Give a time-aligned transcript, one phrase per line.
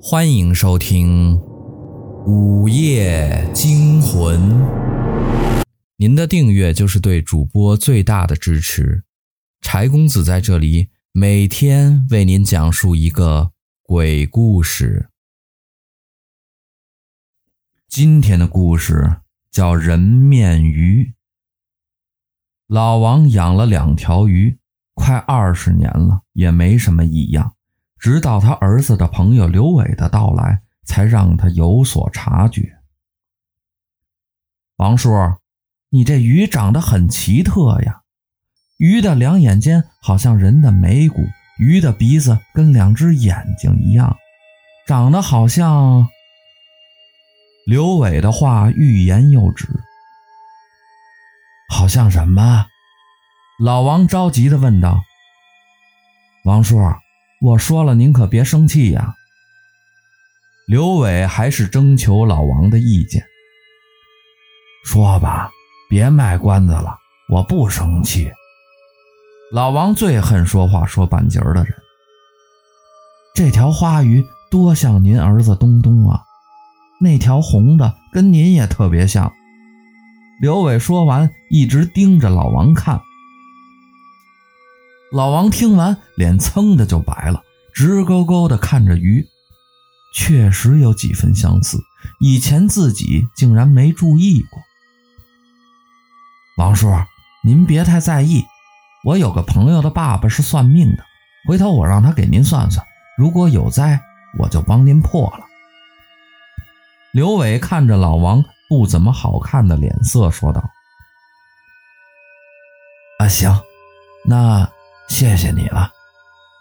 [0.00, 1.34] 欢迎收听
[2.24, 4.40] 《午夜惊魂》。
[5.96, 9.02] 您的订阅就是对主播最大的支持。
[9.60, 13.50] 柴公子在这里每天为您讲述一个
[13.82, 15.08] 鬼故事。
[17.88, 21.14] 今天的故事叫人面鱼。
[22.68, 24.58] 老王养了两条鱼，
[24.94, 27.56] 快二十年了，也没什么异样。
[27.98, 32.78] 直到他儿子的朋友刘伟的到来，才让他有所察觉。
[34.76, 35.10] 王叔，
[35.90, 38.02] 你这鱼长得很奇特呀！
[38.76, 41.24] 鱼的两眼间好像人的眉骨，
[41.58, 44.16] 鱼的鼻子跟两只眼睛一样，
[44.86, 46.08] 长得好像……
[47.66, 49.66] 刘伟的话欲言又止。
[51.68, 52.66] 好像什么？
[53.58, 55.02] 老王着急地问道。
[56.44, 56.78] 王叔。
[57.40, 59.14] 我说了，您可别生气呀。
[60.66, 63.24] 刘伟还是征求老王的意见。
[64.84, 65.50] 说吧，
[65.88, 66.96] 别卖关子了，
[67.30, 68.30] 我不生气。
[69.52, 71.72] 老王最恨说话说半截儿的人。
[73.34, 76.20] 这条花鱼多像您儿子东东啊，
[77.00, 79.32] 那条红的跟您也特别像。
[80.40, 83.00] 刘伟说完，一直盯着老王看。
[85.10, 87.42] 老王听完，脸噌的就白了，
[87.72, 89.26] 直勾勾的看着鱼，
[90.14, 91.78] 确实有几分相似，
[92.20, 94.60] 以前自己竟然没注意过。
[96.58, 96.92] 王叔，
[97.42, 98.44] 您别太在意，
[99.02, 101.02] 我有个朋友的爸爸是算命的，
[101.46, 102.84] 回头我让他给您算算，
[103.16, 103.98] 如果有灾，
[104.38, 105.46] 我就帮您破了。
[107.12, 110.70] 刘伟看着老王不怎么好看的脸色，说道
[113.20, 113.58] ：“啊，行，
[114.26, 114.70] 那。”
[115.08, 115.90] 谢谢你了。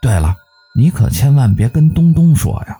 [0.00, 0.34] 对了，
[0.74, 2.76] 你可千万别跟东东说呀。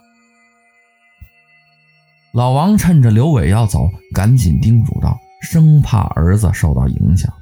[2.33, 7.33] 老王趁着刘伟要走，赶紧叮嘱道，生怕儿子受到影响。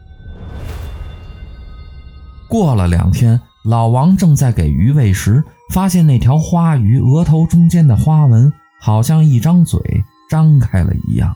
[2.48, 5.42] 过了两天，老王正在给鱼喂食，
[5.72, 9.80] 发现那条花鱼额头中间的花纹好像一张嘴
[10.30, 11.34] 张开了一样。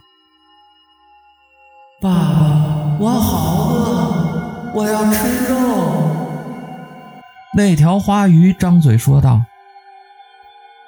[2.01, 5.98] 爸爸，我好饿，我要吃肉。
[7.57, 9.43] 那条花鱼张嘴说道：“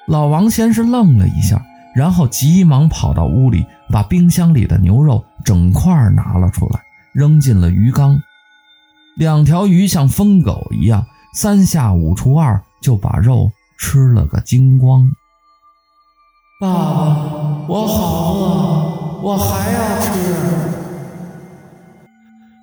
[0.06, 1.60] 老王先是愣了一下，
[1.94, 6.80] 然后急忙跑到屋里，把冰箱里的牛肉整块拿了出来，
[7.12, 8.20] 扔进了鱼缸。
[9.16, 15.10] 两条鱼像疯狗一样，三下五除二就把肉吃了个精光。
[16.60, 20.10] 爸爸，我好饿，我还要吃。”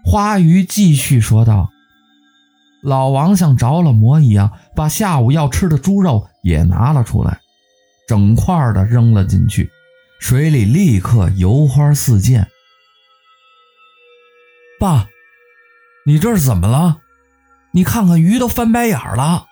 [0.05, 1.67] 花鱼继续说道。
[2.87, 7.41] 老王像着了魔一样，把下午要吃的猪肉也拿了出来，
[8.07, 9.69] 整块的扔了进去，
[10.21, 12.47] 水里立刻油花四溅。
[14.79, 15.09] 爸，
[16.05, 16.99] 你这是怎么了？
[17.71, 19.47] 你看看鱼都翻白眼了。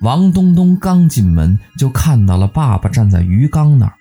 [0.00, 3.92] 王东东刚进门就看到了爸爸站在鱼缸那儿，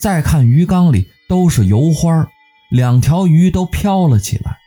[0.00, 2.26] 再看鱼缸里都是油花，
[2.72, 4.58] 两条鱼都飘了起来，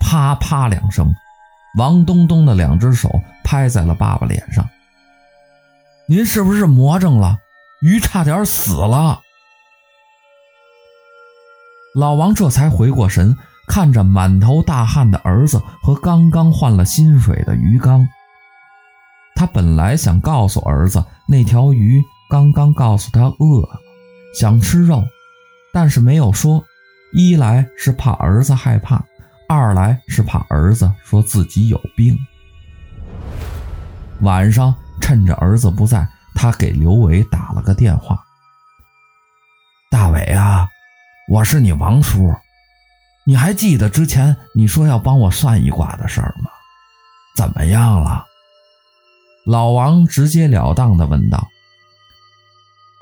[0.00, 1.14] 啪啪两声。
[1.76, 4.68] 王东东的两只手拍在了爸爸脸上。
[6.06, 7.38] 您是不是魔怔了？
[7.80, 9.20] 鱼差点死了。
[11.94, 13.36] 老王这才回过神，
[13.66, 18.06] 看着满头大汗的儿子和刚刚换了新水的鱼缸。
[19.34, 23.80] 他本来想告诉儿子，那条鱼刚刚告诉他饿了，
[24.34, 25.02] 想吃肉，
[25.72, 26.62] 但是没有说。
[27.12, 29.02] 一来是怕儿子害怕。
[29.52, 32.16] 二来是怕儿子说自己有病。
[34.20, 36.06] 晚上趁着儿子不在，
[36.36, 38.24] 他给刘伟打了个电话
[39.90, 40.68] ：“大伟啊，
[41.28, 42.32] 我是你王叔，
[43.26, 46.48] 你还记得之前你说要帮我算一卦的事儿吗？
[47.34, 48.24] 怎么样了？”
[49.46, 51.38] 老王直截了当地问道：“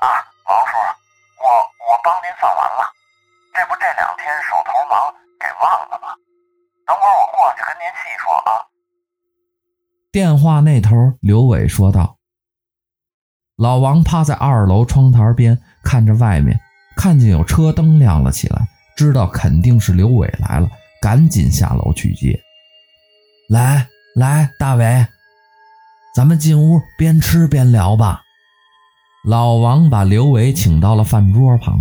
[0.01, 0.07] 啊，
[0.47, 0.77] 王叔，
[1.37, 1.45] 我
[1.93, 2.91] 我帮您算完了，
[3.53, 6.15] 这不这两天手头忙，给忘了吗？”
[6.89, 8.65] 等会儿我过去跟您细说啊。
[10.11, 12.17] 电话那头，刘伟说道。
[13.57, 16.59] 老王趴在二楼窗台边，看着外面，
[16.97, 20.67] 看见有车灯亮了起来，知道肯定是刘伟来了，
[20.99, 22.41] 赶紧下楼去接。
[23.49, 25.05] 来来，大伟，
[26.15, 28.23] 咱们进屋边吃边聊吧。
[29.25, 31.79] 老王把刘伟请到了饭桌旁。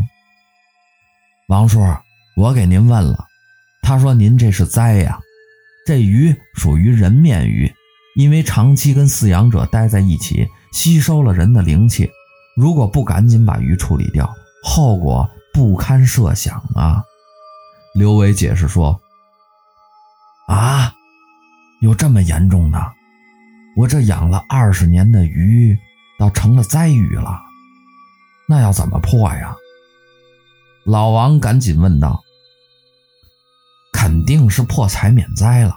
[1.49, 1.81] 王叔，
[2.37, 3.28] 我给您问了。
[3.89, 5.19] 他说：“您这是灾呀，
[5.87, 7.73] 这鱼属于人面鱼，
[8.17, 12.07] 因为长期跟饲养者待在一起，吸收了人的灵气，
[12.55, 14.31] 如果不赶紧把鱼处理掉，
[14.63, 17.03] 后果不堪设想啊！
[17.95, 19.01] 刘伟解释说
[20.49, 20.93] ：“啊，
[21.81, 22.79] 有这么严重的？
[23.75, 25.75] 我这养了二十年的鱼，
[26.19, 27.41] 倒成了灾鱼了，
[28.47, 29.57] 那要怎么破呀？”
[30.85, 32.23] 老王赶紧问道
[33.99, 35.77] ：“肯定是破财免灾了。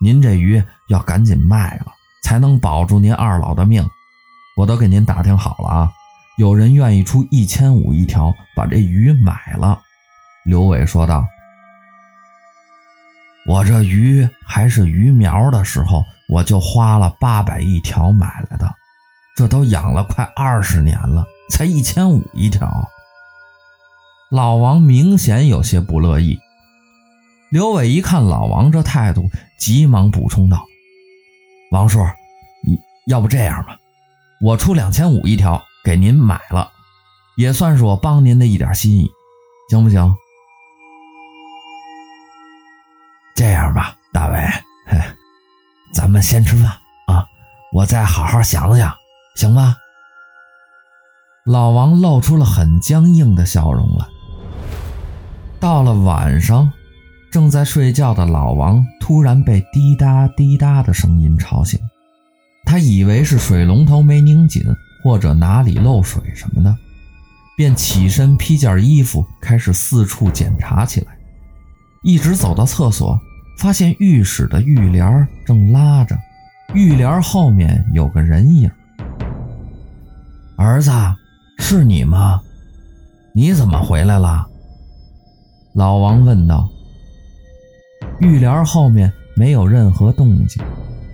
[0.00, 1.86] 您这鱼要赶紧卖了，
[2.24, 3.88] 才能保住您二老的命。
[4.56, 5.92] 我都给您打听好了啊，
[6.36, 9.80] 有人愿意出一千五一条把这鱼买了。”
[10.44, 11.24] 刘伟说道。
[13.46, 18.68] 我这鱼还是鱼苗的时候，我就花了八百一条买来的，
[19.36, 22.68] 这都养了快二十年了，才一千五一条。
[24.28, 26.36] 老王明显有些不乐意。
[27.50, 30.64] 刘伟一看老王这态度，急忙补充道
[31.72, 31.98] ：“王叔，
[33.08, 33.76] 要不这样吧，
[34.40, 36.70] 我出两千五一条给您买了，
[37.36, 39.10] 也算是我帮您的一点心意，
[39.68, 40.14] 行不行？”
[43.34, 44.38] 这样吧，大伟，
[45.92, 46.66] 咱们先吃饭
[47.08, 47.26] 啊，
[47.72, 48.94] 我再好好想想，
[49.34, 49.74] 行吗？
[51.44, 54.06] 老王露出了很僵硬的笑容来。
[55.58, 56.72] 到了晚上，
[57.30, 61.78] 正在睡觉的老王突然被滴答滴答的声音吵醒，
[62.64, 64.62] 他以为是水龙头没拧紧，
[65.04, 66.76] 或者哪里漏水什么的，
[67.56, 71.16] 便起身披件衣服，开始四处检查起来，
[72.02, 73.18] 一直走到厕所。
[73.58, 76.16] 发现浴室的浴帘正拉着，
[76.72, 78.70] 浴帘后面有个人影。
[80.56, 80.90] 儿子，
[81.58, 82.40] 是你吗？
[83.34, 84.48] 你怎么回来了？
[85.74, 86.66] 老王问道。
[88.20, 90.62] 浴帘后面没有任何动静，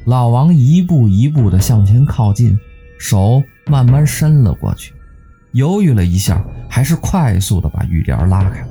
[0.04, 2.58] 老王一步一步地向前靠近，
[2.98, 4.92] 手慢慢伸了过去，
[5.52, 8.66] 犹豫了一下，还是快速地把浴帘拉开。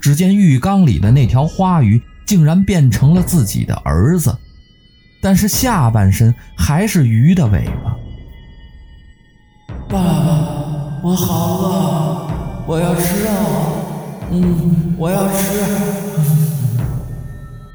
[0.00, 2.02] 只见浴缸里的那条花鱼。
[2.24, 4.34] 竟然变成了自己的儿子，
[5.20, 7.96] 但是下半身还是鱼的尾巴。
[9.88, 12.30] 爸爸，我好饿，
[12.66, 13.30] 我要吃肉。
[14.30, 16.51] 嗯，我要吃。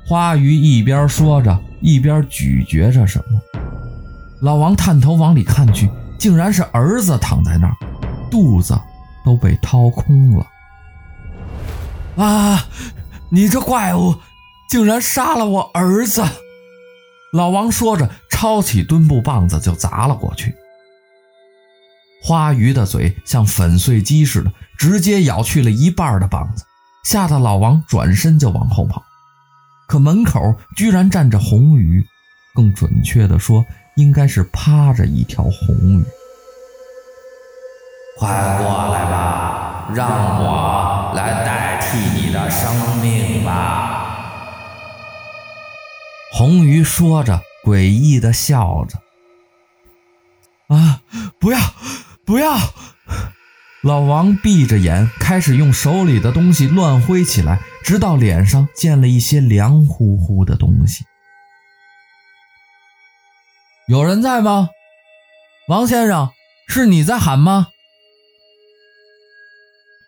[0.07, 3.41] 花鱼一边说着，一边咀嚼着什么。
[4.39, 7.75] 老王探头往里看去，竟然是儿子躺在那儿，
[8.31, 8.79] 肚子
[9.25, 10.47] 都被掏空了。
[12.15, 12.65] 啊！
[13.29, 14.15] 你这怪物！
[14.69, 16.23] 竟然杀了我儿子！
[17.33, 20.55] 老王说着，抄起墩布棒子就砸了过去。
[22.23, 26.63] 花鱼的嘴像粉碎机似的，直接咬去了一半的棒子，
[27.03, 29.03] 吓得老王转身就往后跑。
[29.87, 32.05] 可门口居然站着红鱼，
[32.53, 36.03] 更准确的说，应该是趴着一条红鱼。
[38.19, 43.93] 快过来吧，让我来代替你的生命吧。
[46.33, 48.99] 红鱼说着，诡异的笑着。
[50.75, 51.01] 啊！
[51.39, 51.59] 不要，
[52.25, 52.57] 不要！
[53.83, 61.05] 老王闭着眼，开始用手里的东西乱挥起来，直到脸上溅了一些凉乎乎的东西。
[63.87, 64.69] 有人在吗？
[65.67, 66.31] 王先生，
[66.67, 67.67] 是你在喊吗？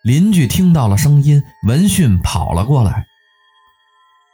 [0.04, 3.06] 邻居听到了声音，闻讯跑了过来。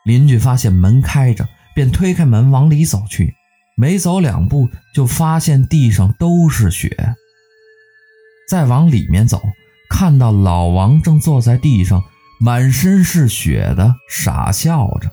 [0.05, 1.48] 邻居发现门开着。
[1.75, 3.36] 便推开门往里走去，
[3.75, 7.13] 没走两步就发现地上都是血。
[8.47, 9.41] 再往里面走，
[9.89, 12.03] 看到老王正坐在地上，
[12.39, 15.09] 满身是血的傻笑着。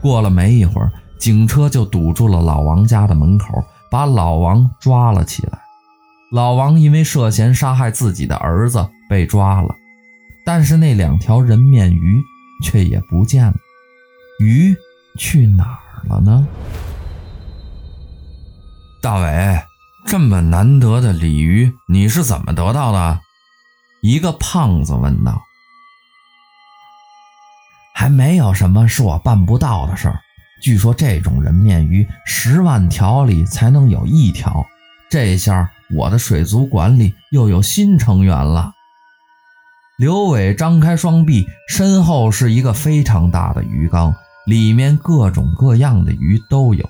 [0.00, 5.58] 过了没一会儿，警车就堵住了老王家的门口，把老王抓了起来。
[6.32, 9.74] 老王因为涉嫌杀害自己的儿子被抓了，
[10.44, 12.22] 但是那两条人面鱼
[12.64, 13.54] 却也不见了。
[14.38, 14.74] 鱼
[15.18, 16.46] 去哪儿了呢？
[19.02, 19.60] 大伟，
[20.10, 23.20] 这么难得的鲤鱼，你是怎么得到的？
[24.02, 25.40] 一个胖子问道。
[27.94, 30.18] 还没有什么是我办不到的事儿。
[30.60, 34.66] 据说这种人面鱼，十万条里才能有一条。
[35.08, 38.72] 这下我的水族馆里又有新成员了。
[39.96, 44.12] 刘伟张开双臂，身后是一个非常大的鱼缸。
[44.44, 46.84] 里面各种各样的鱼都有。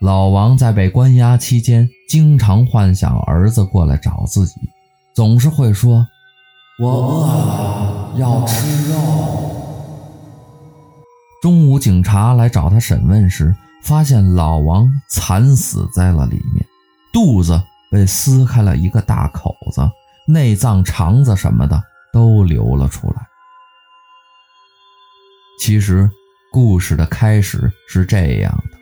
[0.00, 4.54] 老王在被关押期间，经常幻想儿子过来找自己，
[5.14, 6.06] 总是会说
[6.80, 8.96] ：“我饿了，要吃肉。”
[11.42, 16.66] 中午警察来找他审问时，发现老王惨死在了里面，
[17.12, 19.86] 肚子被撕开了一个大口子，
[20.26, 21.78] 内脏、肠子什么的
[22.10, 23.16] 都流了出来。
[25.60, 26.08] 其实
[26.50, 28.78] 故事的开始是这样的：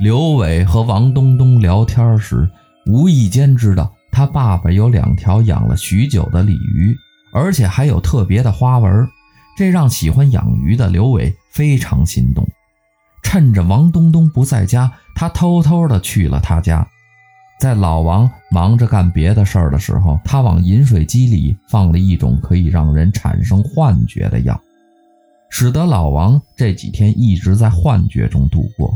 [0.00, 2.50] 刘伟和王东东聊天时，
[2.86, 6.96] 无意间知道他爸爸有两条养了许久的鲤鱼，
[7.32, 9.08] 而且还有特别的花纹，
[9.56, 12.44] 这让喜欢养鱼的刘伟非常心动。
[13.22, 16.86] 趁着王东东不在家，他偷偷的去了他家，
[17.60, 24.60] 在老王忙着干别的事儿的时候，他往饮水机里放了一种可以让人产生幻觉的药，
[25.50, 28.92] 使得老王这几天一直在幻觉中度过，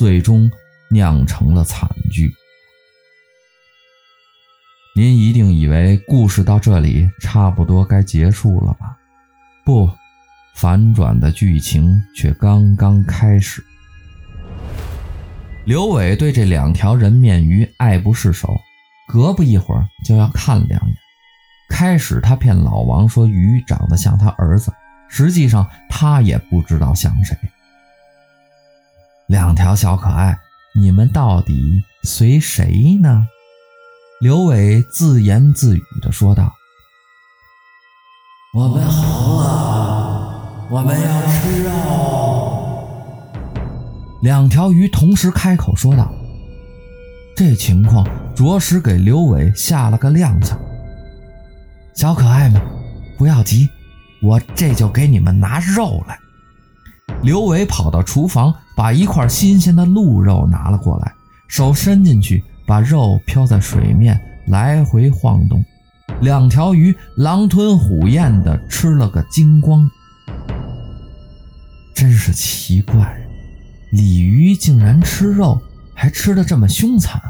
[0.00, 0.50] 最终
[0.88, 2.32] 酿成了惨剧。
[4.96, 8.96] 您一定以为故事到这里差不多该结束了吧？
[9.62, 9.90] 不。
[10.56, 13.62] 反转的剧情却刚刚开始。
[15.66, 18.58] 刘伟对这两条人面鱼爱不释手，
[19.06, 20.96] 隔不一会儿就要看两眼。
[21.68, 24.72] 开始他骗老王说鱼长得像他儿子，
[25.10, 27.36] 实际上他也不知道像谁。
[29.30, 30.36] 两条小可爱，
[30.74, 33.28] 你们到底随谁呢？
[34.20, 36.52] 刘伟自言自语地说道
[38.52, 41.70] ：“我们好饿。”我们要吃肉。
[44.20, 46.12] 两条鱼同时开口说道
[47.36, 50.56] ：“这情况着实给刘伟吓了个踉跄。”
[51.94, 52.60] 小可爱们，
[53.16, 53.68] 不要急，
[54.24, 56.18] 我这就给你们拿肉来。
[57.22, 61.12] 刘伟跑到厨房，把一块新鲜的鹿肉拿了过来，
[61.48, 65.62] 手伸进去，把肉漂在水面，来回晃动。
[66.20, 69.88] 两条鱼狼吞虎咽地吃了个精光。
[71.94, 73.20] 真是奇怪，
[73.92, 75.60] 鲤鱼竟然吃肉，
[75.94, 77.20] 还吃得这么凶残。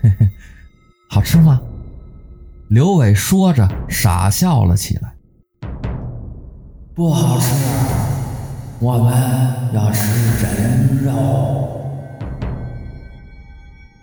[0.00, 0.28] 嘿嘿，
[1.08, 1.60] 好吃吗？
[2.68, 5.12] 刘伟说着傻笑了起来。
[6.94, 7.46] 不好吃，
[8.82, 9.12] 我们
[9.72, 11.80] 要吃人肉。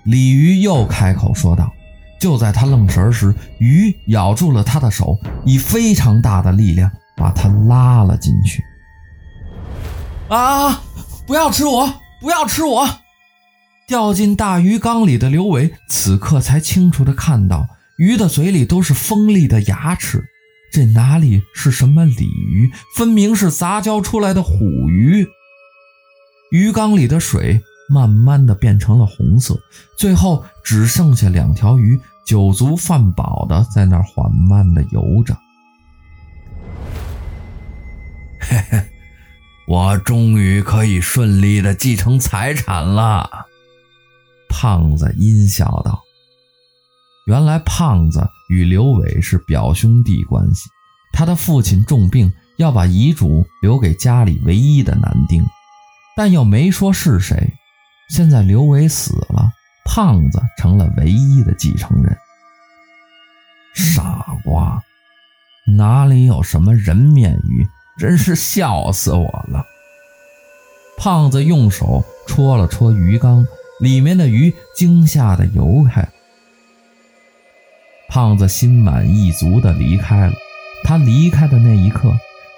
[0.03, 1.69] 鲤鱼又开口说道。
[2.17, 8.61] 就在他愣神时，鱼咬住了他的手，以非常大的力量把他拉了进去。
[10.27, 10.81] 啊！
[11.25, 11.93] 不要吃我！
[12.19, 12.87] 不要吃我！
[13.87, 17.65] 掉进大鱼缸里的刘伟此刻才清楚地看到，
[17.97, 20.25] 鱼的嘴里都是锋利的牙齿，
[20.71, 25.27] 这哪里是什么鲤鱼，分明是杂交出来的虎鱼。
[26.51, 29.59] 鱼缸里的水慢慢的变成了红色，
[29.97, 35.37] 最后只剩下两条鱼酒足饭饱的在那儿缓慢的游着。
[38.39, 38.83] 嘿嘿。
[39.67, 43.45] 我终于可以顺利的继承财产了，
[44.49, 46.01] 胖子阴笑道。
[47.29, 50.67] 原来胖子与刘伟是表兄弟关系，
[51.13, 55.45] 他的父亲重病，要把遗嘱留给家里唯一的男丁，
[56.17, 57.53] 但又没说是谁。
[58.09, 59.51] 现在刘伟死了，
[59.85, 62.17] 胖子成了唯一的继承人。
[63.75, 64.81] 傻瓜，
[65.67, 67.67] 哪里有什么人面鱼？
[67.99, 69.63] 真是笑死我了！
[70.97, 73.45] 胖子用手戳了戳鱼缸，
[73.81, 76.09] 里面的鱼惊吓的游开。
[78.09, 80.33] 胖子心满意足地离开了。
[80.83, 82.11] 他离开的那一刻，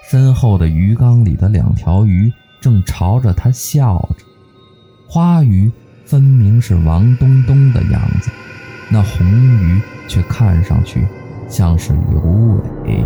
[0.08, 4.24] 身后的鱼缸里的两条鱼正朝着他笑着。
[5.06, 5.70] 花鱼
[6.06, 8.30] 分明是王东东的样子，
[8.88, 11.06] 那红鱼却看上去
[11.48, 12.20] 像是刘
[12.86, 13.04] 伟。